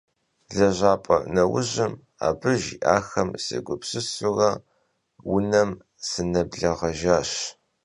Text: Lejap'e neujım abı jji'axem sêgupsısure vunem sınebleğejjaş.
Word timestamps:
Lejap'e 0.55 1.15
neujım 1.33 1.93
abı 2.27 2.51
jji'axem 2.61 3.29
sêgupsısure 3.45 4.51
vunem 5.27 5.71
sınebleğejjaş. 6.07 7.31